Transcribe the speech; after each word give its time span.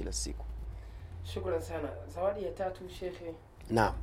kila 0.00 0.12
siku. 0.12 0.44
Shukrani 1.24 1.62
sana. 1.62 1.88
Zawadi 2.14 2.44
ya 2.44 2.50
tatu 2.52 2.88
shekhe. 2.88 3.34
Naam. 3.70 3.94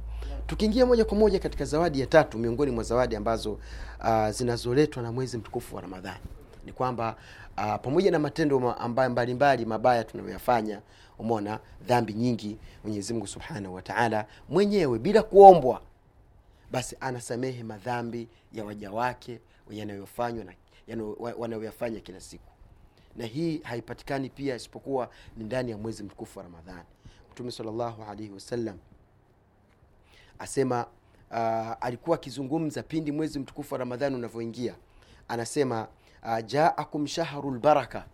Tukiingia 0.48 0.86
moja 0.86 1.06
kwa 1.06 1.18
moja 1.18 1.40
katika 1.40 1.66
zawadi 1.66 2.00
ya 2.00 2.08
tatu 2.08 2.38
miongoni 2.38 2.72
mwa 2.72 2.84
zawadi 2.84 3.16
ambazo 3.16 3.52
uh, 3.54 4.30
zinazoletwa 4.30 5.04
na 5.04 5.12
mwezi 5.12 5.38
mtukufu 5.38 5.76
wa 5.76 5.82
ramadhani. 5.82 6.24
Ni 6.66 6.72
kwamba 6.74 7.16
uh, 7.58 7.76
pamoja 7.76 8.12
na 8.12 8.20
matendo 8.20 8.72
ambayo 8.74 9.10
mbalimbali 9.10 9.66
mabaya 9.66 10.04
tunayoyafanya 10.04 10.82
umeona 11.20 11.60
dhambi 11.88 12.14
nyingi 12.14 12.58
mwenyezi 12.84 13.14
mungu 13.14 13.28
subhanahu 13.28 13.76
wa 13.76 13.82
taala 13.82 14.26
mwenyewe 14.50 15.00
bila 15.00 15.24
kuombwa 15.24 15.82
basi 16.72 16.98
anasamehe 17.00 17.64
madhambi 17.64 18.28
ya 18.54 18.66
waja 18.66 18.92
wake 18.92 19.40
yanayofanywa 19.70 20.46
na 20.46 20.54
wanayoyafanya 21.38 22.00
kila 22.00 22.20
siku 22.20 22.52
na 23.18 23.26
hii 23.26 23.58
haipatikani 23.64 24.30
pia 24.30 24.56
isipokuwa 24.56 25.10
ni 25.38 25.44
ndani 25.44 25.72
ya 25.72 25.78
mwezi 25.78 26.04
mtukufu 26.04 26.40
wa 26.40 26.44
ramadhani. 26.46 26.86
Mtume 27.32 27.52
salllahu 27.52 28.04
alaihi 28.04 28.34
wasallam 28.34 28.78
asema 30.40 30.86
uh, 31.32 31.38
alikuwa 31.86 32.16
akizungumza 32.16 32.84
pindi 32.84 33.12
mwezi 33.12 33.40
mtukufu 33.40 33.74
wa 33.74 33.78
ramadhani 33.80 34.16
unavyoingia. 34.16 34.76
Anasema 35.28 35.88
uh, 36.24 36.46
jaakum 36.46 37.08
shahru 37.08 37.52
lbaraka 37.52 38.06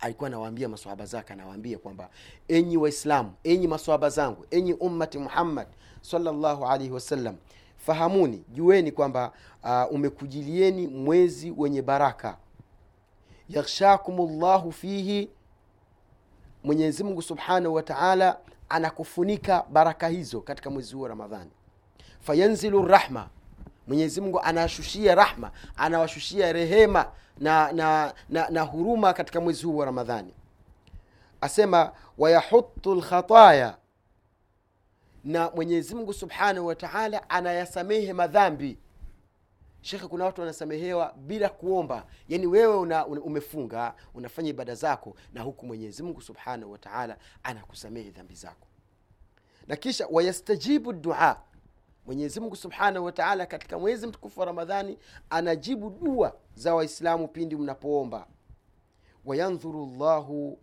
alikuwa 0.00 0.26
anawaambia 0.26 0.68
maswahaba 0.68 1.06
zake 1.06 1.32
anawaambia 1.32 1.78
kwamba 1.78 2.10
enyi 2.48 2.76
waislamu 2.76 3.32
enyi 3.44 3.68
maswahaba 3.68 4.10
zangu 4.10 4.46
enyi 4.50 4.72
ummati 4.72 5.18
muhammad 5.18 5.66
salllahu 6.00 6.66
alaihi 6.66 6.92
wasallam 6.92 7.36
fahamuni 7.76 8.44
jueni 8.52 8.92
kwamba 8.92 9.32
uh, 9.64 9.92
umekujilieni 9.92 10.86
mwezi 10.86 11.50
wenye 11.56 11.82
baraka 11.82 12.36
yaghshakum 13.48 14.40
llahu 14.40 14.72
fihi. 14.72 15.30
Mwenyezi 16.64 17.04
mungu 17.04 17.22
subhanahu 17.22 17.74
wa 17.74 17.82
taala 17.82 18.38
anakufunika 18.68 19.64
baraka 19.70 20.08
hizo 20.08 20.40
katika 20.40 20.70
mwezi 20.70 20.96
wa 20.96 21.08
ramadhani. 21.08 21.50
Fayanzilu 22.20 22.86
rahma. 22.86 23.28
Mwenyezi 23.86 24.20
mungu 24.20 24.40
anawashushia 24.40 25.14
rahma 25.14 25.50
anawashushia 25.76 26.52
rehema 26.52 27.06
na, 27.38 27.72
na, 27.72 28.14
na, 28.28 28.48
na 28.48 28.62
huruma 28.62 29.12
katika 29.12 29.40
mwezi 29.40 29.66
huu 29.66 29.76
wa 29.76 29.84
ramadhani. 29.86 30.34
Asema 31.40 31.92
wayahutu 32.18 32.94
lkhataya 32.94 33.76
na 35.24 35.50
mwenyezi 35.50 35.94
mungu 35.94 36.12
subhanahu 36.12 36.66
wa 36.66 36.74
taala 36.74 37.30
anayasamehe 37.30 38.12
madhambi 38.12 38.78
shekhe 39.84 40.06
kuna 40.06 40.24
watu 40.24 40.40
wanasamehewa 40.40 41.14
bila 41.18 41.48
kuomba. 41.48 42.06
Yani 42.28 42.46
wewe 42.46 42.76
una, 42.76 43.06
umefunga 43.06 43.94
unafanya 44.14 44.48
ibada 44.50 44.74
zako 44.74 45.16
na 45.32 45.42
huku 45.42 45.66
mwenyezi 45.66 46.02
mungu 46.02 46.20
subhanahu 46.20 46.72
wataala 46.72 47.16
anakusamehe 47.42 48.10
dhambi 48.10 48.34
zako. 48.34 48.66
Na 49.66 49.76
kisha 49.76 50.06
wayastajibu 50.10 50.92
dua. 50.92 51.42
Mwenyezi 52.06 52.40
mungu 52.40 52.56
subhanahu 52.56 53.04
wataala 53.04 53.46
katika 53.46 53.78
mwezi 53.78 54.06
mtukufu 54.06 54.40
wa 54.40 54.46
ramadhani 54.46 54.98
anajibu 55.30 55.90
dua 55.90 56.36
za 56.54 56.74
waislamu 56.74 57.28
pindi 57.28 57.56
mnapoomba. 57.56 58.26
Wayandhuru 59.24 59.86
llahu 59.86 60.58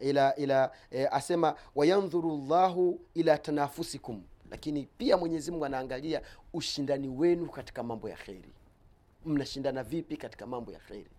ila 0.00 0.36
ila 0.36 0.70
e, 0.90 1.06
asema 1.06 1.54
wayandhuru 1.74 2.36
llahu 2.48 3.00
ila 3.14 3.38
tanafusikum 3.38 4.22
lakini 4.54 4.88
pia 4.98 5.16
mwenyezi 5.16 5.50
mungu 5.50 5.64
anaangalia 5.64 6.22
ushindani 6.52 7.08
wenu 7.08 7.46
katika 7.50 7.82
mambo 7.82 8.08
ya 8.08 8.16
kheri. 8.16 8.52
Mnashindana 9.24 9.82
vipi 9.82 10.16
katika 10.16 10.46
mambo 10.46 10.72
ya 10.72 10.78
kheri? 10.78 11.10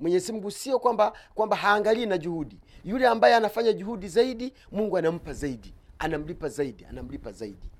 Mwenyezi 0.00 0.32
mungu 0.32 0.50
sio 0.50 0.78
kwamba 0.78 1.12
kwamba 1.34 1.56
haangalii 1.56 2.06
na 2.06 2.18
juhudi. 2.18 2.58
Yule 2.84 3.06
ambaye 3.08 3.34
anafanya 3.34 3.72
juhudi 3.72 4.08
zaidi 4.08 4.52
mungu 4.72 4.96
anampa 4.98 5.32
zaidi. 5.32 5.74
Anamlipa 5.98 6.48
zaidi 6.48 6.84
anamlipa 6.84 7.32
zaidi. 7.32 7.70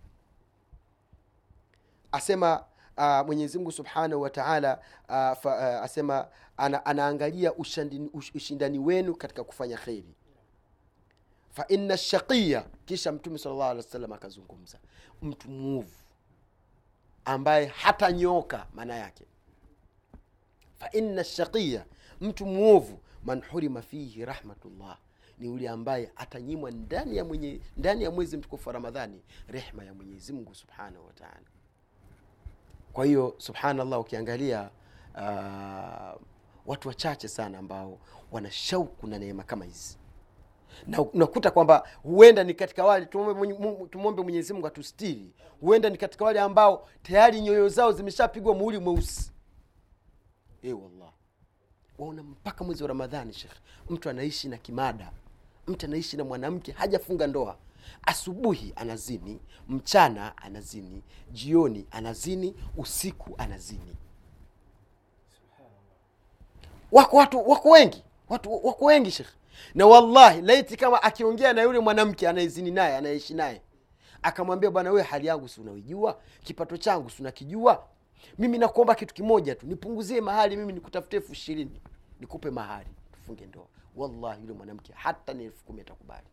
Asema 2.12 2.64
uh, 2.96 3.26
mwenyezi 3.26 3.58
mungu 3.58 3.72
subhanahu 3.72 4.22
wa 4.22 4.30
taala 4.30 4.80
uh, 5.08 5.44
uh, 5.46 5.52
asema 5.52 6.28
ana, 6.56 6.86
anaangalia 6.86 7.54
ushindani, 7.54 8.10
ushindani 8.34 8.78
wenu 8.78 9.14
katika 9.14 9.44
kufanya 9.44 9.76
kheri 9.76 10.14
fa 11.56 11.64
inna 11.68 11.96
shaqiya. 11.96 12.66
Kisha 12.86 13.12
mtume 13.12 13.38
sal 13.38 13.52
llahu 13.52 13.62
alih 13.70 13.84
wa 13.84 13.90
sallam 13.90 14.12
akazungumza. 14.12 14.78
Mtu 15.22 15.48
mwovu 15.50 15.96
ambaye 17.24 17.66
hatanyoka 17.66 18.66
maana 18.74 18.94
yake. 18.96 19.24
Fa 20.78 20.90
inna 20.92 21.24
shaqiya. 21.24 21.84
Mtu 22.20 22.46
mwovu. 22.46 22.98
Man 23.24 23.42
hurima 23.50 23.82
fihi 23.82 24.24
rahmatullah. 24.24 24.98
Ni 25.38 25.46
yule 25.46 25.68
ambaye 25.68 26.12
atanyimwa 26.16 26.70
ndani 26.70 27.16
ya 27.16 27.24
mwenye 27.24 27.60
ndani 27.76 28.04
ya 28.04 28.10
mwezi 28.10 28.36
mtukufu 28.36 28.68
wa 28.68 28.72
ramadhani 28.72 29.22
rehma 29.48 29.84
ya 29.84 29.94
mwenyezi 29.94 30.32
mungu 30.32 30.54
subhanahu 30.54 31.06
wa 31.06 31.12
taala. 31.12 31.46
Kwa 32.92 33.04
hiyo 33.06 33.34
subhanallah 33.38 34.00
ukiangalia 34.00 34.70
uh, 35.14 36.20
watu 36.66 36.88
wachache 36.88 37.28
sana 37.28 37.58
ambao 37.58 37.98
wana 38.32 38.50
shauku 38.50 39.06
na 39.06 39.18
neema 39.18 39.42
kama 39.42 39.64
hizi 39.64 39.98
na 40.86 41.00
unakuta 41.02 41.50
kwamba 41.50 41.88
huenda 42.02 42.44
ni 42.44 42.54
katika 42.54 42.84
wale 42.84 43.06
tumwombe 43.06 43.54
Mwenye- 43.54 44.22
mwenyezi 44.22 44.52
mungu 44.52 44.66
atustiri. 44.66 45.32
Huenda 45.60 45.90
ni 45.90 45.96
katika 45.98 46.24
wale 46.24 46.40
ambao 46.40 46.88
tayari 47.02 47.40
nyoyo 47.40 47.68
zao 47.68 47.92
zimeshapigwa 47.92 48.54
muhuri 48.54 48.78
mweusi. 48.78 49.32
E 50.62 50.72
wallah 50.72 51.12
waona 51.98 52.22
mpaka 52.22 52.64
mwezi 52.64 52.82
wa 52.82 52.88
ramadhani 52.88 53.32
shekh 53.32 53.52
mtu 53.90 54.10
anaishi 54.10 54.48
na 54.48 54.56
kimada. 54.56 55.10
Mtu 55.66 55.86
anaishi 55.86 56.16
na 56.16 56.24
mwanamke 56.24 56.72
hajafunga 56.72 57.26
ndoa. 57.26 57.56
Asubuhi 58.02 58.72
anazini 58.76 59.40
mchana 59.68 60.36
anazini 60.36 61.02
jioni 61.32 61.86
anazini 61.90 62.54
usiku 62.76 63.34
anazini. 63.38 63.96
Wako 66.92 67.16
watu 67.16 67.50
wako 67.50 67.70
wengi. 67.70 68.02
Watu 68.28 68.66
wako 68.66 68.84
wengi 68.84 69.10
shekh 69.10 69.28
na 69.74 69.86
wallahi 69.86 70.40
laiti 70.42 70.76
kama 70.76 71.02
akiongea 71.02 71.52
na 71.52 71.62
yule 71.62 71.78
mwanamke 71.78 72.28
anayezini 72.28 72.70
naye 72.70 72.96
anayeishi 72.96 73.34
naye 73.34 73.62
akamwambia 74.22 74.70
bwana 74.70 74.90
wewe 74.90 75.02
hali 75.02 75.26
yangu 75.26 75.48
si 75.48 75.60
unaijua 75.60 76.20
kipato 76.44 76.76
changu 76.76 77.10
si 77.10 77.22
unakijua. 77.22 77.86
Mimi 78.38 78.58
nakuomba 78.58 78.94
kitu 78.94 79.14
kimoja 79.14 79.54
tu 79.54 79.66
nipunguzie 79.66 80.20
mahali 80.20 80.56
mimi 80.56 80.72
nikutafutie 80.72 81.18
elfu 81.18 81.32
ishirini. 81.32 81.80
Nikupe 82.20 82.50
mahali 82.50 82.90
tufunge 83.12 83.46
ndoa. 83.46 83.66
Wallahi 83.96 84.40
yule 84.40 84.52
mwanamke 84.52 84.92
hata 84.96 85.32
ni 85.34 85.44
elfu 85.44 85.64
kumi 85.64 85.80
atakubali. 85.80 86.26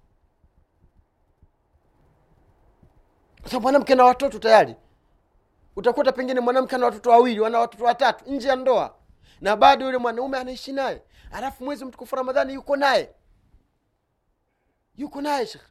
Kwa 3.51 3.59
mwanamke 3.59 3.95
na 3.95 4.03
watoto 4.05 4.39
tayari. 4.39 4.75
Utakuta 5.75 6.11
pengine 6.11 6.39
mwanamke 6.39 6.75
ana 6.75 6.85
watoto 6.85 7.09
wawili 7.09 7.39
wana 7.39 7.59
watoto 7.59 7.83
watatu 7.85 8.31
nje 8.31 8.47
ya 8.47 8.55
ndoa. 8.55 8.95
Na 9.41 9.55
bado 9.55 9.85
yule 9.85 9.97
mwanaume 9.97 10.37
anaishi 10.37 10.71
naye 10.73 11.01
alafu 11.33 11.63
mwezi 11.63 11.85
mtukufu 11.85 12.15
ramadhani 12.15 12.53
yuko 12.53 12.75
naye. 12.75 13.15
Yuko 14.95 15.21
naye 15.21 15.45
shekh 15.45 15.61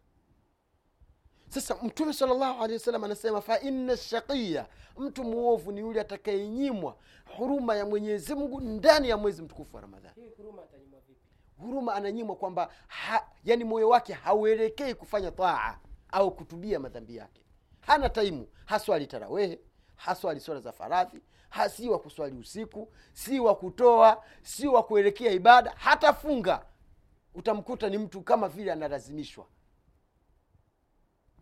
sasa 1.49 1.77
mtume 1.83 2.13
salllahu 2.13 2.63
alehi 2.63 2.73
wasallam 2.79 3.05
anasema 3.05 3.41
fa 3.41 3.61
inna 3.61 3.97
shaqiya 3.97 4.67
mtu 4.97 5.25
muovu 5.25 5.73
ni 5.73 5.81
yule 5.81 6.01
atakayenyimwa 6.01 6.97
huruma 7.37 7.77
ya 7.77 7.87
mwenyezi 7.87 8.35
mungu 8.35 8.61
ndani 8.61 9.09
ya 9.09 9.17
mwezi 9.17 9.43
mtukufu 9.43 9.77
wa 9.77 9.83
ramadhani. 9.83 10.15
Huruma 11.59 11.95
ananyimwa 11.95 12.37
kwamba 12.37 12.73
yani 13.45 13.65
moyo 13.65 13.89
wake 13.89 14.13
hauelekei 14.13 14.95
kufanya 14.95 15.31
taa 15.31 15.79
au 16.09 16.35
kutubia 16.37 16.79
madhambi 16.81 17.17
yake. 17.17 17.43
Hana 17.81 18.09
taimu 18.09 18.47
haswali 18.65 19.07
tarawehe 19.07 19.61
haswali 19.97 20.41
swala 20.41 20.61
za 20.61 20.73
faradhi 20.73 21.21
si 21.69 21.89
wa 21.89 21.99
kuswali 21.99 22.37
usiku 22.39 22.93
si 23.13 23.41
wa 23.41 23.55
kutoa 23.57 24.25
si 24.43 24.67
wa 24.69 24.83
kuelekea 24.83 25.33
ibada 25.33 25.75
hata 25.77 26.13
funga 26.13 26.67
utamkuta 27.35 27.89
ni 27.89 27.99
mtu 27.99 28.21
kama 28.23 28.49
vile 28.49 28.73
analazimishwa. 28.73 29.47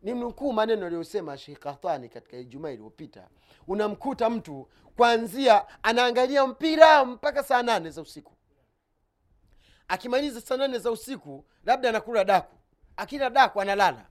Ni 0.02 0.14
mnukuu 0.14 0.52
maneno 0.52 0.86
aliyosema 0.86 1.38
shekh 1.38 1.58
kahtani 1.58 2.08
katika 2.08 2.36
ijumaa 2.36 2.70
iliyopita. 2.70 3.28
Unamkuta 3.66 4.30
mtu 4.30 4.68
kwanzia 4.96 5.82
anaangalia 5.82 6.46
mpira 6.46 7.04
mpaka 7.04 7.42
saa 7.42 7.62
nane 7.62 7.90
za 7.90 8.02
usiku. 8.02 8.32
Akimaliza 9.88 10.40
saa 10.40 10.56
nane 10.56 10.78
za 10.78 10.90
usiku 10.90 11.44
labda 11.64 11.88
anakula 11.88 12.24
daku. 12.24 12.56
Akila 12.96 13.30
daku 13.30 13.60
analala. 13.60 14.06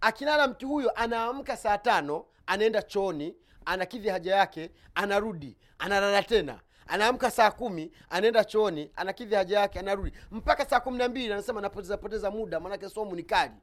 Akilala 0.00 0.48
mtu 0.48 0.68
huyo 0.68 0.90
anaamka 0.90 1.56
saa 1.56 1.78
tano 1.78 2.26
anaenda 2.46 2.82
chooni 2.82 3.36
anakidhi 3.64 4.08
haja 4.08 4.36
yake 4.36 4.70
anarudi 4.94 5.56
analala 5.78 6.22
tena. 6.22 6.60
Anaamka 6.86 7.30
saa 7.30 7.50
kumi 7.50 7.92
anaenda 8.10 8.44
chooni 8.44 8.90
anakidhi 8.96 9.34
haja 9.34 9.60
yake 9.60 9.78
anarudi. 9.78 10.12
Mpaka 10.30 10.64
saa 10.66 10.80
kumi 10.80 10.98
na 10.98 11.08
mbili 11.08 11.32
anasema 11.32 11.60
napoteza 11.60 11.96
poteza 11.96 12.30
muda 12.30 12.60
manake 12.60 12.88
somu 12.88 13.16
ni 13.16 13.22
kali. 13.22 13.54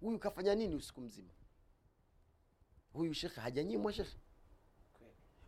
Huyu 0.00 0.18
kafanya 0.18 0.54
nini 0.54 0.74
usiku 0.74 1.00
mzima? 1.00 1.28
Huyu 2.92 3.14
shekhe 3.14 3.40
hajanyimwa 3.40 3.92
shekhe. 3.92 4.16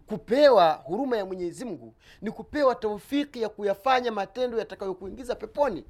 Kupewa 0.06 0.72
huruma 0.72 1.16
ya 1.16 1.24
mwenyezi 1.26 1.64
mungu 1.64 1.94
ni 2.20 2.30
kupewa 2.30 2.74
taufiki 2.74 3.42
ya 3.42 3.48
kuyafanya 3.48 4.12
matendo 4.12 4.58
yatakayokuingiza 4.58 5.34
peponi 5.34 5.84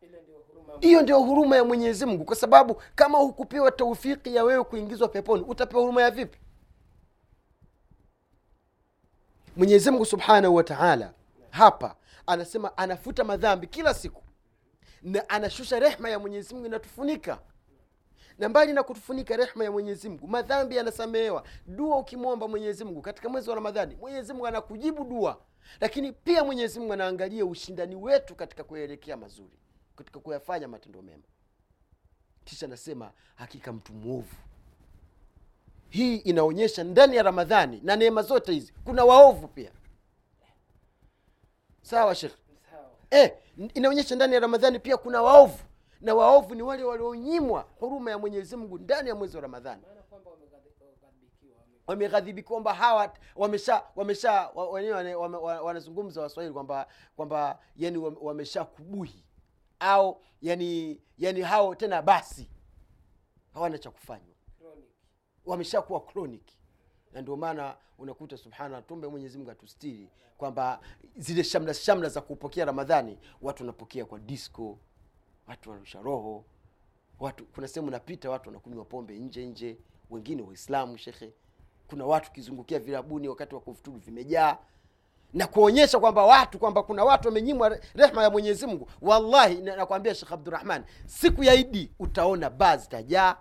ile 0.00 0.22
ndio 0.22 0.38
huruma 0.38 0.60
ya 0.60 0.66
hiyo 0.80 1.02
ndio 1.02 1.20
huruma 1.20 1.56
ya 1.56 1.64
mwenyezi 1.64 2.06
mungu 2.06 2.24
kwa 2.24 2.36
sababu 2.36 2.82
kama 2.94 3.18
hukupewa 3.18 3.70
taufiki 3.70 4.34
ya 4.36 4.44
wewe 4.44 4.64
kuingizwa 4.64 5.08
peponi 5.08 5.44
utapewa 5.48 5.82
huruma 5.82 6.02
ya 6.02 6.10
vipi? 6.10 6.38
Mwenyezi 9.56 9.90
mungu 9.90 10.04
subhanahu 10.04 10.54
wa 10.54 10.64
taala 10.64 11.12
hapa 11.50 11.96
anasema 12.26 12.76
anafuta 12.76 13.24
madhambi 13.24 13.66
kila 13.66 13.94
siku 13.94 14.22
na 15.02 15.28
anashusha 15.28 15.78
rehma 15.80 16.10
ya 16.10 16.18
mwenyezi 16.18 16.54
mungu 16.54 16.66
inatufunika. 16.66 17.38
Na 18.38 18.48
mbali 18.48 18.72
na 18.72 18.82
kutufunika 18.82 19.36
rehma 19.36 19.64
ya 19.64 19.70
mwenyezi 19.72 20.08
mungu 20.08 20.28
madhambi 20.28 20.76
yanasamehewa. 20.76 21.44
Dua 21.66 21.98
ukimwomba 21.98 22.48
mwenyezi 22.48 22.84
mungu 22.84 23.02
katika 23.02 23.28
mwezi 23.28 23.48
wa 23.50 23.54
ramadhani 23.56 23.96
mwenyezi 24.00 24.32
mungu 24.32 24.46
anakujibu 24.46 25.04
dua. 25.04 25.38
Lakini 25.80 26.12
pia 26.12 26.44
mwenyezi 26.44 26.78
mungu 26.80 26.92
anaangalia 26.92 27.46
ushindani 27.46 27.94
wetu 27.96 28.34
katika 28.34 28.64
kuelekea 28.64 29.16
mazuri 29.16 29.58
katika 29.98 30.20
kuyafanya 30.20 30.68
matendo 30.68 31.02
mema. 31.02 31.22
Kisha 32.44 32.66
anasema 32.66 33.12
hakika 33.34 33.72
mtu 33.72 33.92
mwovu. 33.92 34.36
Hii 35.88 36.16
inaonyesha 36.16 36.84
ndani 36.84 37.16
ya 37.16 37.22
ramadhani 37.22 37.80
na 37.84 37.96
neema 37.96 38.22
zote 38.22 38.52
hizi 38.52 38.72
kuna 38.84 39.04
waovu 39.04 39.48
pia. 39.48 39.72
Sawa 41.82 42.14
shekh 42.14 42.32
eh, 43.10 43.34
inaonyesha 43.74 44.14
ndani 44.16 44.34
ya 44.34 44.40
ramadhani 44.40 44.78
pia 44.78 44.96
kuna 44.96 45.22
waovu. 45.22 45.58
Na 46.00 46.14
waovu 46.14 46.54
ni 46.54 46.62
wale 46.62 46.84
walionyimwa 46.84 47.66
huruma 47.80 48.10
ya 48.10 48.18
mwenyezi 48.18 48.56
mungu 48.56 48.78
ndani 48.78 49.08
ya 49.08 49.14
mwezi 49.14 49.36
wa 49.36 49.42
ramadhani. 49.42 49.82
Wameghadhibika 51.86 52.48
kwamba 52.48 52.74
hawa 52.74 53.12
wamesha 53.36 53.82
wamesha 53.96 54.48
wenyewe 54.72 55.14
wanazungumza 55.14 56.20
waswahili 56.22 56.54
kwamba 56.54 56.86
kwamba 57.16 57.58
yani 57.76 57.98
wamesha 57.98 58.64
kubuhi 58.64 59.24
au 59.80 60.20
yani 60.42 61.00
yani 61.18 61.40
hao 61.40 61.74
tena 61.74 62.02
basi 62.02 62.50
hawana 63.54 63.78
cha 63.78 63.90
chronic. 63.90 64.36
wameshakuwa 65.46 66.00
chronic. 66.00 66.42
Na 67.12 67.20
ndio 67.22 67.36
maana 67.36 67.76
unakuta 67.98 68.36
subhana 68.36 68.82
tumbe 68.82 69.08
mwenyezi 69.08 69.38
mungu 69.38 69.50
atustiri 69.50 70.08
kwamba 70.38 70.80
zile 71.16 71.44
shamla 71.44 71.74
shamla 71.74 72.08
za 72.08 72.20
kupokea 72.20 72.64
ramadhani 72.64 73.18
watu 73.42 73.62
wanapokea 73.62 74.04
kwa 74.04 74.18
disco 74.18 74.78
watu 75.46 75.70
wanarusha 75.70 76.02
roho 76.02 76.44
watu 77.20 77.46
kuna 77.46 77.68
sehemu 77.68 77.90
napita 77.90 78.30
watu 78.30 78.48
wanakunywa 78.48 78.84
pombe 78.84 79.18
nje 79.18 79.46
nje. 79.46 79.78
Wengine 80.10 80.42
waislamu 80.42 80.98
shekhe. 80.98 81.32
Kuna 81.86 82.06
watu 82.06 82.30
ukizungukia 82.30 82.78
virabuni 82.78 83.28
wakati 83.28 83.54
wa 83.54 83.60
kufuturu 83.60 83.98
vimejaa 83.98 84.58
na 85.32 85.46
kuonyesha 85.46 85.98
kwamba 86.00 86.24
watu 86.26 86.58
kwamba 86.58 86.82
kuna 86.82 87.04
watu 87.04 87.28
wamenyimwa 87.28 87.78
rehma 87.94 88.22
ya 88.22 88.30
mwenyezi 88.30 88.66
mungu. 88.66 88.88
Wallahi 89.02 89.54
nakwambia 89.62 90.14
shekh 90.14 90.32
abdurahman 90.32 90.84
siku 91.06 91.44
ya 91.44 91.54
idi 91.54 91.92
utaona 91.98 92.50
baa 92.50 92.76
zitajaa 92.76 93.36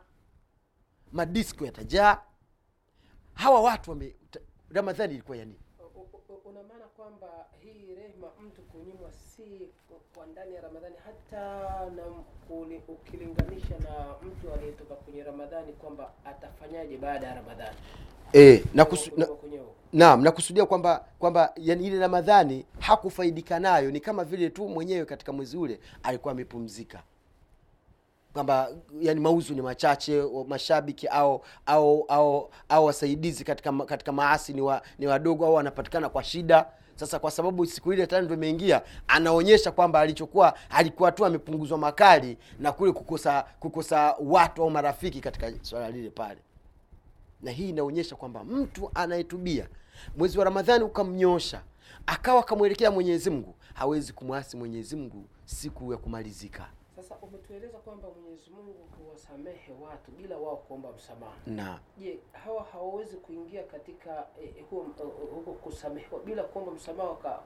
madisko 1.12 1.66
yatajaa. 1.66 2.18
Hawa 3.34 3.62
watu 3.62 3.90
wame 3.92 4.16
ramadhani 4.70 5.14
ilikuwa 5.14 5.38
ya 5.38 5.46
nini? 5.46 5.60
Una 6.46 6.64
maana 6.64 6.86
kwamba 6.98 7.28
hii 7.60 7.96
rehma 7.96 8.28
mtu 8.48 8.62
kunyimwa 8.62 9.12
si 9.12 9.70
kwa 10.16 10.26
ndani 10.26 10.56
ya 10.56 10.62
ramadhani 10.62 10.96
hata 11.06 11.42
na 11.96 12.04
kuli- 12.50 12.82
ukilinganisha 12.88 13.76
na 13.80 14.16
mtu 14.28 14.54
aliyetoka 14.54 14.96
kwenye 14.96 15.24
ramadhani 15.24 15.74
kwamba 15.74 16.12
atafanyaje 16.26 16.98
baada 16.98 17.28
ya 17.28 17.36
ramadhani? 17.36 17.78
E, 18.34 18.64
na 18.74 18.86
kusu, 18.86 19.12
na. 19.18 19.26
Naam 19.94 20.24
nakusudia 20.24 20.66
kwamba 20.66 21.06
kwamba 21.20 21.54
yani 21.58 21.88
ile 21.88 22.00
ramadhani 22.00 22.66
hakufaidika 22.80 23.60
nayo. 23.60 23.92
Ni 23.92 24.00
kama 24.00 24.24
vile 24.24 24.50
tu 24.50 24.68
mwenyewe 24.70 25.06
katika 25.06 25.32
mwezi 25.34 25.58
ule 25.58 25.80
alikuwa 26.04 26.32
amepumzika. 26.32 27.04
Kwamba 28.34 28.70
yani 29.02 29.20
mauzo 29.20 29.54
ni 29.54 29.62
machache 29.62 30.24
mashabiki 30.48 31.08
au 31.08 31.42
au 31.66 32.06
au 32.08 32.50
au 32.70 32.86
wasaidizi 32.86 33.44
katika 33.44 33.74
katika 33.74 34.12
maasi 34.12 34.54
ni, 34.54 34.62
wa, 34.62 34.82
ni 35.00 35.08
wadogo 35.08 35.46
au 35.46 35.54
wanapatikana 35.54 36.10
kwa 36.10 36.24
shida. 36.24 36.66
Sasa 36.96 37.20
kwa 37.20 37.32
sababu 37.32 37.66
siku 37.66 37.94
ile 37.94 38.08
tayari 38.08 38.26
ndo 38.26 38.36
imeingia 38.36 38.82
anaonyesha 39.08 39.72
kwamba 39.72 40.00
alichokuwa 40.00 40.54
alikuwa 40.70 41.12
tu 41.12 41.26
amepunguzwa 41.26 41.78
makali 41.78 42.38
na 42.60 42.72
kule 42.72 42.92
kukosa 42.92 43.46
kukosa 43.60 44.16
watu 44.20 44.64
au 44.64 44.70
marafiki 44.70 45.22
katika 45.22 45.52
swala 45.62 45.90
lile 45.90 46.10
pale 46.10 46.38
na 47.42 47.52
hii 47.52 47.70
inaonyesha 47.70 48.16
kwamba 48.16 48.44
mtu 48.44 48.92
anayetubia 48.94 49.68
mwezi 50.18 50.40
wa 50.40 50.46
ramadhani 50.46 50.84
ukamnyosha 50.84 51.64
akawa 52.06 52.40
akamwelekea 52.40 52.92
mwenyezi 52.92 53.30
mungu 53.30 53.56
hawezi 53.74 54.14
kumwasi 54.14 54.58
mwenyezi 54.58 54.96
mungu 54.96 55.26
siku 55.46 55.92
ya 55.92 55.98
kumalizika. 55.98 56.70
Sasa 56.96 57.16
umetueleza 57.22 57.78
kwamba 57.78 58.08
mwenyezi 58.22 58.50
mungu 58.50 58.88
huwasamehe 58.98 59.74
watu 59.82 60.12
bila 60.12 60.38
wao 60.38 60.58
kuomba 60.58 60.90
msamaha. 60.92 61.34
Na 61.48 61.80
je 62.00 62.20
hawa 62.32 62.64
hawawezi 62.64 63.18
kuingia 63.18 63.64
katika 63.64 64.28
eh, 64.42 64.54
huo 64.70 64.86
eh, 65.00 65.06
huko 65.36 65.52
kusamehewa 65.54 66.20
bila 66.26 66.44
kuomba 66.44 66.72
msamaha 66.72 67.10
waka, 67.10 67.40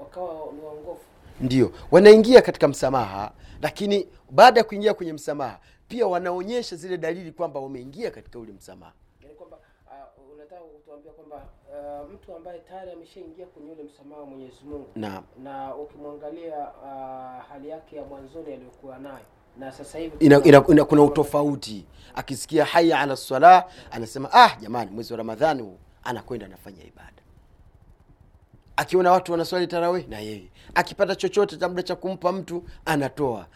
wakawa 0.00 0.52
ni 0.52 0.60
waongofu. 0.60 1.04
Ndio 1.40 1.72
wanaingia 1.90 2.42
katika 2.42 2.68
msamaha 2.68 3.32
lakini 3.62 4.08
baada 4.30 4.60
ya 4.60 4.64
kuingia 4.64 4.94
kwenye 4.94 5.12
msamaha 5.12 5.58
pia 5.88 6.06
wanaonyesha 6.06 6.76
zile 6.76 6.98
dalili 6.98 7.32
kwamba 7.32 7.60
wameingia 7.60 8.10
katika 8.10 8.38
ule 8.38 8.52
msamaha. 8.52 8.92
Yaani 9.22 9.34
kwamba 9.34 9.56
uh, 9.86 10.32
unataka 10.34 10.60
kutuambia 10.62 11.12
kwamba 11.12 11.36
uh, 11.36 12.10
mtu 12.12 12.36
ambaye 12.36 12.58
tayari 12.58 12.90
ameshaingia 12.92 13.46
kwenye 13.46 13.70
ule 13.72 13.82
msamaha 13.82 14.20
wa 14.20 14.26
mwenyezi 14.26 14.64
mungu 14.64 14.86
na 14.96 15.22
na 15.42 15.74
ukimwangalia 15.76 16.58
uh, 16.58 17.44
hali 17.48 17.68
yake 17.68 17.96
ya 17.96 18.04
mwanzoni 18.04 18.52
aliyokuwa 18.52 18.98
nayo 18.98 19.24
na 19.58 19.72
sasa 19.72 19.98
hivi 19.98 20.16
ina, 20.26 20.42
ina, 20.44 20.64
ina, 20.68 20.84
kuna 20.84 21.02
utofauti. 21.02 21.84
Akisikia 22.14 22.64
haya 22.64 23.00
ala 23.00 23.16
sala 23.16 23.64
anasema 23.90 24.28
ah 24.32 24.56
jamani 24.60 24.90
mwezi 24.90 25.12
wa 25.12 25.16
ramadhani 25.16 25.62
huu 25.62 25.78
anakwenda 26.04 26.46
anafanya 26.46 26.84
ibada 26.84 27.22
akiona 28.78 29.12
watu 29.12 29.32
wanaswali 29.32 29.66
tarawih 29.66 30.08
na 30.08 30.18
yeye. 30.18 30.50
Akipata 30.74 31.16
chochote 31.16 31.56
labda 31.56 31.82
cha 31.82 31.96
kumpa 31.96 32.32
mtu 32.32 32.64
anatoa. 32.84 33.46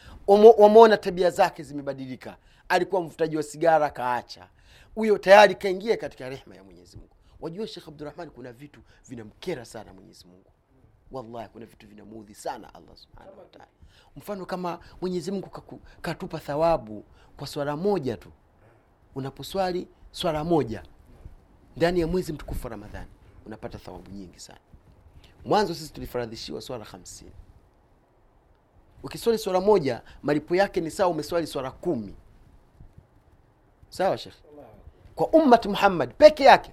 Wameona 0.58 0.96
tabia 0.96 1.30
zake 1.30 1.62
zimebadilika. 1.62 2.36
Alikuwa 2.68 3.02
mvutaji 3.02 3.36
wa 3.36 3.42
sigara 3.42 3.90
kaacha 3.90 4.48
huyo 4.94 5.18
tayari 5.18 5.54
kaingia 5.54 5.96
katika 5.96 6.28
rehma 6.28 6.54
ya 6.56 6.64
mwenyezi 6.64 6.96
mungu. 6.96 7.16
Wajua 7.40 7.66
shekh 7.66 7.88
abdurahmani 7.88 8.30
kuna 8.30 8.52
vitu 8.52 8.80
vinamkera 9.08 9.64
sana 9.64 9.92
mwenyezi 9.92 10.26
mungu. 10.26 10.50
Wallahi 11.12 11.48
kuna 11.48 11.66
vitu 11.66 11.86
vinamuudhi 11.88 12.34
sana 12.34 12.74
allah 12.74 12.96
subhanahu 12.96 13.38
wataala 13.38 13.66
mfano 14.16 14.46
kama 14.46 14.78
mwenyezi 15.00 15.30
mungu 15.30 15.48
katupa 16.02 16.38
thawabu 16.38 17.04
kwa 17.36 17.46
swala 17.46 17.76
moja 17.76 18.16
tu. 18.16 18.32
Unaposwali 19.14 19.88
swala 20.10 20.44
moja. 20.44 20.82
Ndani 21.76 22.00
ya 22.00 22.06
mwezi 22.06 22.32
mtukufu 22.32 22.66
wa 22.66 22.70
ramadhani 22.70 23.10
unapata 23.46 23.78
thawabu 23.78 24.10
nyingi 24.10 24.40
sana 24.40 24.60
mwanzo 25.44 25.74
sisi 25.74 25.92
tulifaradhishiwa 25.92 26.60
swala 26.60 26.84
hamsini. 26.84 27.32
Ukiswali 29.02 29.38
swala 29.38 29.60
moja 29.60 30.02
malipo 30.22 30.56
yake 30.56 30.80
ni 30.80 30.90
sawa 30.90 31.10
umeswali 31.10 31.46
swala 31.46 31.70
kumi. 31.70 32.14
Sawa 33.88 34.18
Shekh, 34.18 34.34
kwa 35.14 35.28
ummati 35.28 35.68
muhammad 35.68 36.14
peke 36.14 36.44
yake. 36.44 36.72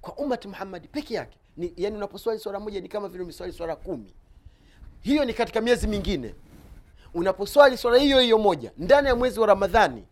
Kwa 0.00 0.14
ummati 0.16 0.48
muhammadi 0.48 0.88
peke 0.88 1.14
yake. 1.14 1.38
Ni, 1.56 1.72
yani 1.76 1.96
unaposwali 1.96 2.40
swala 2.40 2.60
moja 2.60 2.80
ni 2.80 2.88
kama 2.88 3.08
vile 3.08 3.22
umeswali 3.24 3.52
swala 3.52 3.76
kumi. 3.76 4.14
Hiyo 5.00 5.24
ni 5.24 5.34
katika 5.34 5.60
miezi 5.60 5.86
mingine. 5.86 6.34
Unaposwali 7.14 7.76
swala 7.76 7.98
hiyo 7.98 8.20
hiyo 8.20 8.38
moja 8.38 8.72
ndani 8.78 9.08
ya 9.08 9.16
mwezi 9.16 9.40
wa 9.40 9.46
ramadhani 9.46 10.04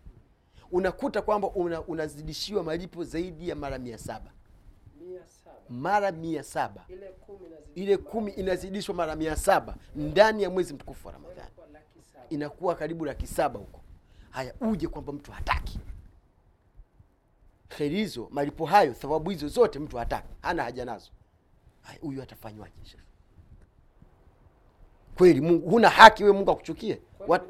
unakuta 0.73 1.23
kwamba 1.23 1.49
una, 1.49 1.80
unazidishiwa 1.83 2.62
malipo 2.62 3.04
zaidi 3.04 3.49
ya 3.49 3.54
mara 3.57 3.78
mia 3.78 3.99
saba 3.99 4.30
mara 5.70 6.12
mia 6.12 6.42
saba. 6.42 6.84
Ile 6.88 7.08
kumi 7.08 7.46
ile 7.74 7.96
kumi 7.96 8.32
inazidishwa 8.32 8.94
mara 8.94 9.16
mia 9.16 9.36
saba 9.36 9.76
ndani 9.94 10.42
ya 10.42 10.50
mwezi 10.50 10.74
mtukufu 10.74 11.06
wa 11.06 11.12
ramadhani. 11.12 11.50
Inakuwa 12.30 12.74
karibu 12.74 13.04
laki 13.04 13.26
saba 13.26 13.58
huko. 13.58 13.80
Haya 14.30 14.54
uje 14.60 14.88
kwamba 14.88 15.12
mtu 15.12 15.32
hataki. 15.32 15.80
Kheri 17.68 17.96
hizo 17.96 18.28
malipo 18.30 18.66
hayo 18.66 18.92
thawabu 18.92 19.30
hizo 19.30 19.48
zote 19.48 19.78
mtu 19.78 19.96
hataki. 19.96 20.28
Hana 20.42 20.62
haja 20.62 20.84
nazo. 20.84 21.10
Haya 21.82 21.98
huyu 22.00 22.22
atafanywaje 22.22 22.74
kweli 25.20 25.40
mungu 25.40 25.70
huna 25.70 25.88
haki 25.88 26.24
we 26.24 26.32
mungu 26.32 26.50
akuchukie? 26.50 27.00
Wat, 27.28 27.42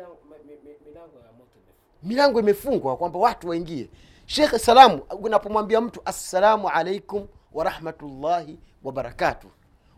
milango 2.03 2.41
imefungwa? 2.41 2.97
Kwamba 2.97 3.19
watu 3.19 3.49
waingie. 3.49 3.89
Shekhe 4.27 4.59
salamu 4.59 5.03
unapomwambia 5.23 5.81
mtu 5.81 6.01
assalamu 6.05 6.69
alaikum 6.69 7.27
warahmatullahi 7.53 8.59
rahmatullahi. 8.85 9.51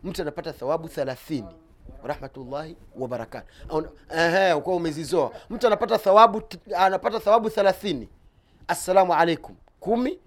Mtu 0.03 0.21
anapata 0.21 0.53
thawabu 0.53 0.87
30 0.87 1.43
wa 2.01 2.07
rahmatullahi 2.07 2.77
wa 2.95 3.01
umezizoa. 4.75 5.31
Mtu 5.49 5.67
anapata 5.67 5.97
thawabu 5.97 6.41
anapata 6.77 7.19
thawabu 7.19 7.47
30. 7.49 8.07
Assalamu 8.67 9.13
alaikum 9.13 9.55
kumi. 9.79 10.19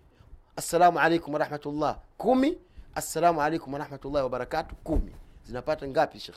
Assalamu 0.56 0.98
alaikum 0.98 1.32
warahmatullah 1.34 1.98
kumi. 2.18 2.58
Assalamu 2.94 3.42
alaikum 3.42 3.72
wa 3.72 4.22
wabarakatu 4.22 4.74
wa 4.74 4.80
kumi. 4.84 5.12
Zinapata 5.44 5.88
ngapi 5.88 6.20
Sheikh? 6.20 6.36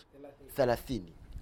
30. 0.58 1.02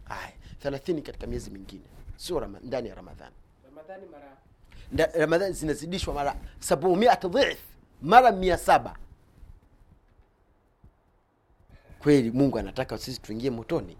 Aya, 0.09 0.31
30 0.63 1.01
katika 1.01 1.27
miezi 1.27 1.49
mingine, 1.49 1.83
sio 2.15 2.47
ndani 2.63 2.89
ya 2.89 2.95
Ramadhani. 2.95 3.35
Ramadhani 3.65 4.05
mara 4.05 4.37
Ramadhani 5.13 5.53
zinazidishwa 5.53 6.13
mara 6.13 6.35
700 6.59 7.29
dhif, 7.29 7.59
mara 8.01 8.31
700 8.31 8.95
kweli 12.07 12.31
mungu 12.31 12.59
anataka 12.59 12.97
sisi 12.97 13.21
tuingie 13.21 13.49
motoni. 13.49 13.97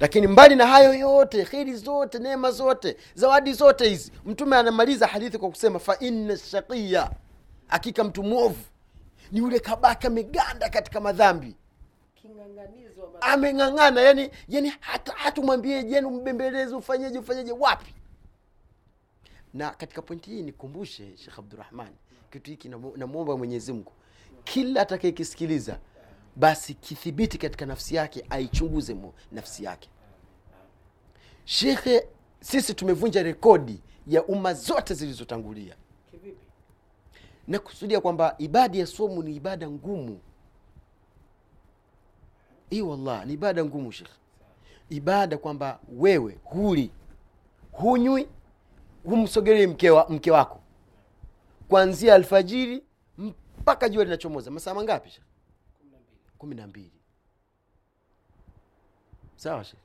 Lakini 0.00 0.26
mbali 0.26 0.56
na 0.56 0.66
hayo 0.66 0.94
yote 0.94 1.44
kheri 1.44 1.74
zote 1.76 2.18
neema 2.18 2.50
zote 2.50 2.96
zawadi 3.14 3.52
zote 3.52 3.88
hizi 3.88 4.12
mtume 4.26 4.56
anamaliza 4.56 5.06
hadithi 5.06 5.38
kwa 5.38 5.50
kusema 5.50 5.78
faina 5.78 6.36
shaqiya 6.36 7.10
hakika 7.66 8.04
mtu 8.04 8.22
mwovu 8.22 8.64
ni 9.32 9.38
yule 9.38 9.60
kabaka 9.60 10.08
ameganda 10.08 10.68
katika 10.68 11.00
madhambi. 11.00 11.56
Ameng'ang'ana 13.20 14.00
yani 14.00 14.30
yani 14.48 14.72
hata 14.80 15.12
hatumwambie 15.12 15.82
jenu 15.84 16.08
umbembeleze 16.08 16.74
ufanyeje 16.74 17.18
ufanyeje 17.18 17.52
wapi? 17.52 17.94
Na 19.54 19.70
katika 19.70 20.02
pointi 20.02 20.30
hii 20.30 20.42
nikumbushe 20.42 21.16
shekh 21.16 21.38
abdurahman 21.38 21.92
kitu 22.30 22.50
hiki 22.50 22.68
namwomba 22.68 23.36
mwenyezi 23.36 23.72
mungu. 23.72 23.92
Kila 24.44 24.80
atakayekisikiliza 24.80 25.78
basi 26.36 26.74
kithibiti 26.74 27.38
katika 27.38 27.66
nafsi 27.66 27.94
yake 27.94 28.24
aichunguze 28.30 28.96
nafsi 29.32 29.64
yake. 29.64 29.88
Shekhe 31.44 32.08
sisi 32.40 32.74
tumevunja 32.74 33.22
rekodi 33.22 33.80
ya 34.06 34.24
umma 34.24 34.54
zote 34.54 34.94
zilizotangulia. 34.94 35.76
Nakusudia 37.48 38.00
kwamba 38.00 38.34
ibada 38.38 38.78
ya 38.78 38.86
somu 38.86 39.22
ni 39.22 39.36
ibada 39.36 39.70
ngumu. 39.70 40.20
Hii 42.70 42.82
wallah 42.82 43.26
ni 43.26 43.32
ibada 43.32 43.64
ngumu 43.64 43.92
shekhe, 43.92 44.12
ibada 44.90 45.38
kwamba 45.38 45.80
wewe 45.96 46.38
huli 46.44 46.90
hunywi 47.72 48.28
humsogelei 49.04 49.66
mke, 49.66 49.90
wa, 49.90 50.08
mke 50.08 50.30
wako. 50.30 50.60
Kuanzia 51.68 52.14
alfajiri 52.14 52.82
mpaka 53.58 53.88
jua 53.88 54.04
linachomoza. 54.04 54.50
Masaa 54.50 54.74
mangapi 54.74 55.10
shekh 55.10 55.24
kumi 55.24 55.24
na 55.24 55.24
mbili 55.24 55.33
kumi 56.44 56.54
na 56.54 56.66
mbili. 56.66 56.90
Sawa 59.36 59.64
shekh 59.64 59.78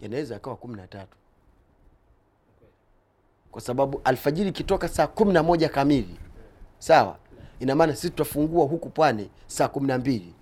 yanaweza 0.00 0.36
akawa 0.36 0.56
kumi 0.56 0.76
na 0.76 0.86
tatu. 0.86 1.16
Kwa 3.50 3.60
sababu 3.60 4.00
alfajiri 4.04 4.48
ikitoka 4.48 4.88
saa 4.88 5.06
kumi 5.06 5.32
na 5.32 5.42
moja 5.42 5.68
kamili. 5.68 6.18
Sawa? 6.78 7.18
Ina 7.60 7.74
maana 7.74 7.94
sisi 7.94 8.10
tutafungua 8.10 8.66
huku 8.66 8.90
pwani 8.90 9.30
saa 9.46 9.68
kumi 9.68 9.86
na 9.86 9.98
mbili. 9.98 10.34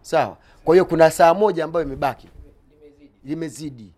Sawa? 0.00 0.36
Kwa 0.64 0.74
hiyo 0.74 0.84
kuna 0.84 1.10
saa 1.10 1.34
moja 1.34 1.64
ambayo 1.64 1.86
imebaki. 1.86 2.28
Limezidi. 3.24 3.92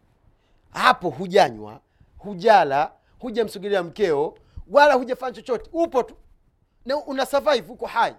Hapo 0.71 1.11
hujanywa 1.11 1.81
hujala 2.19 2.93
hujamsogelea 3.19 3.83
mkeo 3.83 4.35
wala 4.71 4.95
hujafanya 4.95 5.33
chochote. 5.33 5.71
Upo 5.73 6.03
tu. 6.03 6.15
Na 6.85 6.97
una 6.97 7.27
survive 7.27 7.73
uko 7.73 7.87
hai 7.87 8.15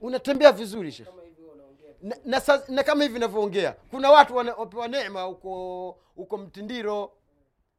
unatembea 0.00 0.52
vizuri. 0.52 0.92
Shekh 0.92 1.06
kama 1.06 1.22
hivi 1.22 1.40
na, 2.02 2.16
na, 2.24 2.62
na 2.68 2.82
kama 2.82 3.02
hivi 3.04 3.18
navyoongea 3.18 3.72
kuna 3.72 4.10
watu 4.10 4.36
wapewa 4.36 4.88
neema 4.88 5.22
huko 5.22 5.90
huko 6.14 6.38
mtindiro 6.38 7.12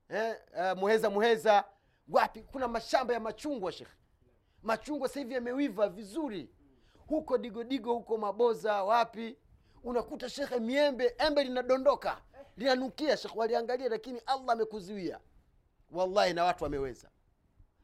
eh, 0.10 0.36
uh, 0.54 0.78
muheza 0.80 1.10
muheza. 1.10 1.64
Wapi? 2.10 2.42
Kuna 2.42 2.68
mashamba 2.68 3.14
ya 3.14 3.20
machungwa 3.20 3.72
shekh 3.72 3.90
machungwa 4.64 5.08
sasa 5.08 5.20
hivi 5.20 5.34
yamewiva 5.34 5.90
vizuri. 5.90 6.50
Huko 7.08 7.38
digodigo 7.38 7.94
huko 7.94 8.18
maboza 8.18 8.84
wapi? 8.84 9.38
Unakuta 9.84 10.30
shekhe 10.30 10.60
miembe 10.60 11.16
embe 11.18 11.44
linadondoka. 11.44 12.22
Linanukia 12.58 13.18
shekh 13.18 13.36
waliangalia 13.36 13.90
lakini 13.90 14.20
allah 14.26 14.50
amekuzuia. 14.54 15.20
Wallahi 15.92 16.34
na 16.34 16.44
watu 16.44 16.64
wameweza. 16.64 17.10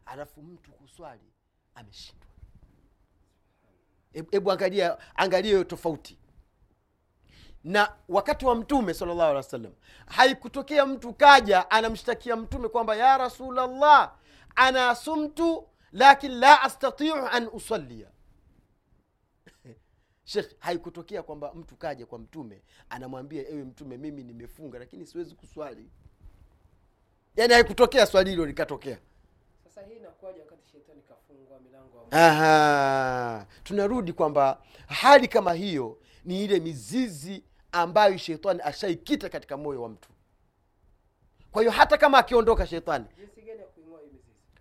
Alafu 0.05 0.41
mtu 0.41 0.72
kuswali 0.72 1.34
ameshindwa 1.75 2.26
Hebu- 4.21 4.51
angalia 4.51 4.97
angalia 5.15 5.51
hiyo 5.51 5.63
tofauti. 5.63 6.17
Na 7.63 7.93
wakati 8.09 8.45
wa 8.45 8.55
mtume 8.55 8.93
salllahu 8.93 9.21
alehi 9.21 9.36
wa 9.36 9.43
sallam 9.43 9.71
haikutokea 10.05 10.86
mtu 10.86 11.13
kaja 11.13 11.71
anamshtakia 11.71 12.36
mtume 12.36 12.69
kwamba 12.69 12.95
ya 12.95 13.17
rasulllah 13.17 14.15
ana 14.55 14.95
sumtu 14.95 15.67
lakin 15.91 16.31
la 16.31 16.62
astatiu 16.62 17.15
an 17.15 17.50
usalia 17.53 18.07
shekh 20.24 20.51
haikutokea 20.59 21.24
kwamba 21.24 21.53
mtu 21.53 21.75
kaja 21.75 22.05
kwa 22.05 22.19
mtume 22.19 22.62
anamwambia 22.89 23.47
ewe 23.50 23.63
mtume 23.63 23.97
mimi 23.97 24.24
nimefunga 24.24 24.79
lakini 24.79 25.05
siwezi 25.05 25.36
kuswali. 25.36 25.89
Yaani 27.36 27.53
haikutokea 27.53 28.05
swali 28.05 28.29
hilo 28.29 28.45
likatokea 28.45 29.00
sasa 29.77 29.89
hii 29.89 29.96
inakuwaje 29.96 30.39
wakati 30.39 30.69
shetani 30.72 31.01
kafungwa 31.01 31.60
milango 31.60 32.07
Aha. 32.12 33.46
tunarudi 33.63 34.13
kwamba 34.13 34.62
hali 34.88 35.27
kama 35.27 35.53
hiyo 35.53 35.98
ni 36.25 36.43
ile 36.43 36.60
mizizi 36.60 37.43
ambayo 37.72 38.17
shetani 38.17 38.62
ashaikita 38.63 39.29
katika 39.29 39.57
moyo 39.57 39.81
wa 39.81 39.89
mtu. 39.89 40.10
Kwa 41.51 41.62
hiyo 41.62 41.72
hata 41.72 41.98
kama 41.98 42.17
akiondoka 42.17 42.67
shetani 42.67 43.05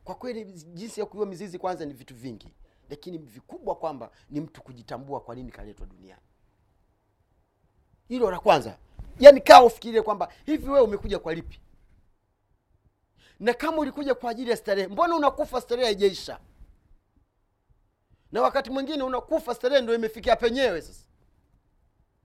kwa 0.05 0.15
kweli 0.15 0.45
jinsi 0.45 1.01
ya 1.01 1.07
kuiwa 1.07 1.27
mizizi 1.27 1.59
kwanza 1.59 1.85
ni 1.85 1.93
vitu 1.93 2.15
vingi 2.15 2.55
lakini 2.91 3.19
vikubwa 3.19 3.75
kwamba 3.75 4.11
ni 4.31 4.41
mtu 4.41 4.63
kujitambua 4.63 5.21
kwa 5.21 5.35
nini 5.35 5.53
kaletwa 5.53 5.87
duniani. 5.87 6.23
Hilo 8.09 8.31
la 8.31 8.39
kwanza. 8.39 8.79
Yaani 9.19 9.41
kaa 9.41 9.63
ufikirie 9.63 10.03
kwamba 10.03 10.33
hivi 10.47 10.69
wewe 10.71 10.81
umekuja 10.81 11.19
kwa 11.19 11.35
lipi 11.35 11.61
na 13.41 13.55
kama 13.55 13.79
ulikuja 13.79 14.15
kwa 14.15 14.31
ajili 14.31 14.51
ya 14.51 14.57
starehe 14.57 14.89
mbona 14.89 15.17
unakufa 15.17 15.61
starehe 15.61 15.87
haijaisha? 15.87 16.41
Na 18.33 18.43
wakati 18.43 18.71
mwingine 18.71 19.03
unakufa 19.03 19.55
starehe 19.55 19.83
ndo 19.83 19.95
imefikia 19.95 20.37
penyewe 20.37 20.83
sasa. 20.83 21.07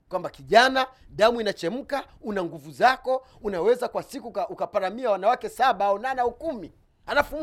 Kwamba 0.08 0.30
kijana 0.30 0.86
damu 1.08 1.40
inachemka 1.40 2.04
una 2.20 2.44
nguvu 2.44 2.70
zako 2.70 3.26
unaweza 3.40 3.88
kwa 3.88 4.02
siku 4.02 4.28
uka- 4.28 4.48
ukaparamia 4.48 5.10
wanawake 5.10 5.48
saba 5.48 5.84
au 5.86 5.98
nane 5.98 6.20
au 6.20 6.34
kumi. 6.34 6.72
Alafu 7.06 7.36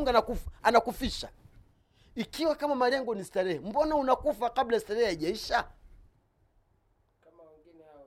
anakufisha. 0.64 1.30
Ikiwa 2.16 2.56
kama 2.56 2.76
malengo 2.76 3.16
ni 3.16 3.24
starehe 3.24 3.60
mbona 3.60 3.96
unakufa 3.96 4.50
kabla 4.50 4.80
starehe 4.80 5.06
haijaisha? 5.06 5.68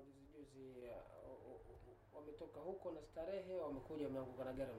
Juzi 0.07 0.27
juzi 0.35 0.79
uh, 0.89 2.17
wametoka 2.17 2.61
huko 2.61 2.91
na 2.91 3.03
starehe 3.03 3.61
wamekuja 3.61 4.05
wameanguka 4.07 4.45
na 4.45 4.53
gari 4.53 4.71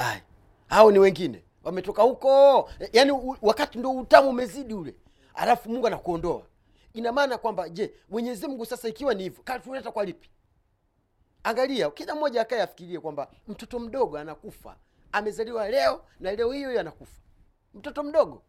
Ai, 0.00 0.22
hao 0.68 0.90
ni 0.90 0.98
wengine. 0.98 1.44
Wametoka 1.64 2.02
huko. 2.02 2.70
Yaani 2.92 3.12
wakati 3.42 3.78
ndo 3.78 3.90
utamu 3.90 4.28
umezidi 4.28 4.74
ule. 4.74 4.94
Alafu 5.34 5.70
mungu 5.70 5.86
anakuondoa. 5.86 6.42
Ina 6.92 7.12
maana 7.12 7.38
kwamba 7.38 7.68
je 7.68 7.94
mwenyezi 8.08 8.46
mungu 8.46 8.66
sasa 8.66 8.88
ikiwa 8.88 9.14
ni 9.14 9.22
hivyo 9.22 9.42
katuleta 9.42 9.92
kwa 9.92 10.04
lipi? 10.04 10.30
Angalia 11.42 11.90
kila 11.90 12.14
mmoja 12.14 12.40
akaye 12.40 12.62
afikirie 12.62 13.00
kwamba 13.00 13.30
mtoto 13.48 13.78
mdogo 13.78 14.18
anakufa. 14.18 14.76
Amezaliwa 15.12 15.68
leo 15.68 16.04
na 16.20 16.32
leo 16.32 16.52
hiyo 16.52 16.68
hiyo 16.68 16.80
anakufa. 16.80 17.20
Mtoto 17.74 18.02
mdogo. 18.02 18.42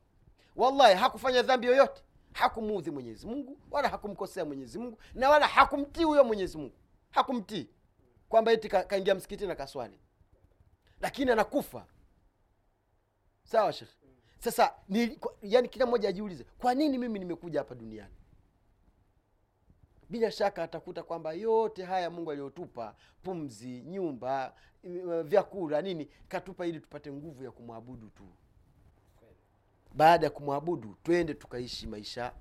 Wallahi 0.56 0.96
hakufanya 0.96 1.42
dhambi 1.42 1.68
yoyote. 1.68 2.02
Hakumuudhi 2.34 2.92
mwenyezi 2.92 3.28
mungu 3.28 3.58
wala 3.72 3.90
hakumkosea 3.90 4.46
mwenyezi 4.46 4.80
mungu 4.80 4.98
na 5.14 5.30
wala 5.30 5.48
hakumtii 5.48 6.04
huyo 6.04 6.24
mwenyezi 6.24 6.58
mungu. 6.58 6.76
Hakumtii. 7.10 7.70
Kwamba 8.30 8.52
eti 8.52 8.70
kaingia 8.70 9.16
msikitini 9.16 9.48
na 9.48 9.56
kaswali 9.56 10.00
lakini 11.02 11.32
anakufa. 11.32 11.86
Sawa 13.44 13.74
shekh 13.74 13.90
sasa 14.40 14.74
ni, 14.90 15.20
yani 15.42 15.70
kila 15.70 15.86
mmoja 15.86 16.10
ajiulize 16.10 16.44
kwa 16.44 16.74
nini 16.76 16.98
mimi 16.98 17.20
nimekuja 17.20 17.60
hapa 17.60 17.76
duniani? 17.76 18.14
Bila 20.10 20.32
shaka 20.32 20.64
atakuta 20.64 21.04
kwamba 21.04 21.34
yote 21.34 21.84
haya 21.84 22.10
mungu 22.10 22.32
aliyotupa 22.32 22.96
pumzi 23.24 23.82
nyumba 23.82 24.56
eh, 24.84 25.22
vyakula 25.24 25.82
nini 25.82 26.06
katupa 26.28 26.66
ili 26.66 26.80
tupate 26.80 27.12
nguvu 27.12 27.44
ya 27.44 27.52
kumwabudu 27.52 28.10
tu. 28.10 28.24
Baada 29.94 30.26
ya 30.26 30.30
kumwabudu 30.30 30.96
twende 31.04 31.34
tukaishi 31.34 31.88
maisha 31.88 32.34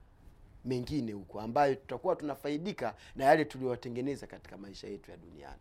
mengine 0.64 1.12
huko 1.12 1.40
ambayo 1.40 1.74
tutakuwa 1.74 2.16
tunafaidika 2.16 2.94
na 3.16 3.24
yale 3.24 3.44
tuliyowatengeneza 3.44 4.26
katika 4.26 4.56
maisha 4.56 4.88
yetu 4.88 5.10
ya 5.10 5.16
duniani 5.16 5.60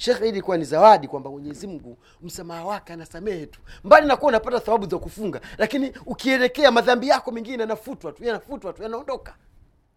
shekhe 0.00 0.22
hii 0.24 0.28
ilikuwa 0.30 0.56
ni 0.56 0.64
zawadi 0.64 1.08
kwamba 1.08 1.30
mwenyezi 1.30 1.66
mungu 1.66 1.98
msamaha 2.22 2.64
wake 2.64 2.92
anasamehe 2.92 3.46
tu. 3.46 3.60
Mbali 3.84 4.06
na 4.06 4.16
kuwa 4.16 4.28
unapata 4.28 4.60
thawabu 4.60 4.86
za 4.86 4.98
kufunga 4.98 5.40
lakini 5.58 5.92
ukielekea 6.06 6.70
madhambi 6.70 7.08
yako 7.08 7.32
mengine 7.32 7.60
yanafutwa 7.60 8.12
tu 8.12 8.24
yanafutwa 8.24 8.72
tu 8.72 8.82
yanaondoka. 8.82 9.36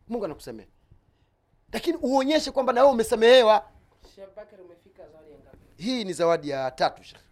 Mungu 0.08 0.26
anakusamehe. 0.26 0.70
Lakini 1.74 1.98
uonyeshe 2.02 2.52
kwamba 2.52 2.74
na 2.74 2.82
wewe 2.82 2.94
umesamehewa. 2.94 3.66
Hii 5.78 6.04
ni 6.04 6.14
zawadi 6.14 6.50
ya 6.50 6.72
tatu 6.72 7.04
shekhe. 7.04 7.24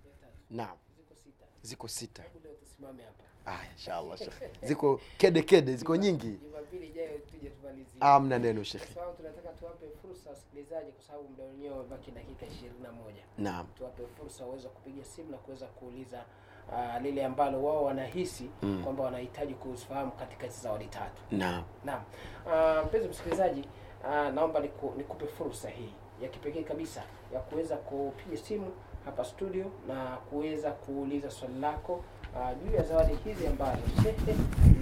Naam. 0.49 0.77
Ziko 0.97 1.15
sita. 1.15 1.45
Ziko 1.61 1.87
sita. 1.87 2.23
Hebu 2.23 2.39
leo 2.43 2.53
tusimame 2.53 3.03
hapa. 3.03 3.23
Aya 3.61 3.71
inshallah 3.71 4.17
shekhe. 4.17 4.49
Ziko 4.63 5.01
kede 5.17 5.41
kede 5.41 5.75
ziko 5.75 5.95
nyingi 5.95 6.39
jumapili 6.71 6.87
ijayo 6.91 7.17
tuje 7.31 7.49
tumalizie 7.49 7.97
amna 7.99 8.39
neno 8.39 8.61
kwa 8.61 8.79
sababu 8.95 9.17
tunataka 9.17 9.49
tuwape 9.49 9.85
fursa 10.01 10.29
wasikilizaji, 10.29 10.91
kwa 10.91 11.03
sababu 11.03 11.29
muda 11.29 11.43
wenyewe 11.43 11.73
umebaki 11.75 12.11
dakika 12.11 12.45
ishirini 12.45 12.79
na 12.83 12.91
moja. 12.91 13.23
naam 13.37 13.67
Tuwape 13.77 14.03
fursa 14.17 14.45
waweza 14.45 14.69
kupiga 14.69 15.03
simu 15.03 15.31
na 15.31 15.37
kuweza 15.37 15.65
kuuliza 15.67 16.23
uh, 16.71 17.01
lile 17.01 17.25
ambalo 17.25 17.63
wao 17.63 17.83
wanahisi 17.83 18.49
Mm. 18.61 18.83
kwamba 18.83 19.03
wanahitaji 19.03 19.53
kufahamu 19.53 20.11
katika 20.11 20.43
hizo 20.45 20.61
zawadi 20.61 20.85
tatu. 20.85 21.21
naam 21.31 21.63
Naam, 21.85 22.01
Mpenzi 22.45 22.85
mpenzi 22.85 23.07
msikilizaji, 23.07 23.63
uh, 24.03 24.33
naomba 24.33 24.59
niku, 24.59 24.93
nikupe 24.97 25.27
fursa 25.27 25.69
hii 25.69 25.93
ya 26.21 26.29
kipekee 26.29 26.63
kabisa 26.63 27.03
ya 27.33 27.39
kuweza 27.39 27.77
kupiga 27.77 28.37
simu 28.37 28.71
hapa 29.05 29.25
studio 29.25 29.65
na 29.87 30.17
kuweza 30.17 30.71
kuuliza 30.71 31.31
swali 31.31 31.59
lako 31.59 32.03
juu 32.35 32.69
juu 32.69 32.75
ya 32.75 32.83
zawadi 32.83 33.15
hizi 33.15 33.47
ambazo 33.47 33.81
shehe 34.03 34.35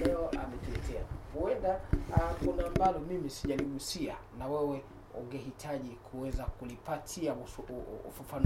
leo 0.05 0.29
ametuletea. 0.29 1.01
Huenda 1.33 1.79
uh, 2.09 2.47
kuna 2.47 2.67
ambalo 2.67 2.99
mimi 2.99 3.29
sijaligusia 3.29 4.15
na 4.39 4.47
wewe 4.47 4.83
ungehitaji 5.19 5.89
kuweza 5.89 6.43
kulipatia 6.45 7.33
ufafanuzi 7.33 8.35